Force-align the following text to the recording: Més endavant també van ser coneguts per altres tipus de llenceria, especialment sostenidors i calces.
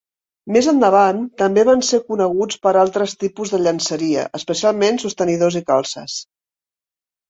Més 0.53 0.69
endavant 0.69 1.19
també 1.41 1.65
van 1.67 1.83
ser 1.91 1.99
coneguts 2.07 2.59
per 2.65 2.75
altres 2.85 3.15
tipus 3.27 3.55
de 3.55 3.63
llenceria, 3.69 4.27
especialment 4.43 5.03
sostenidors 5.09 5.63
i 5.65 5.67
calces. 5.75 6.23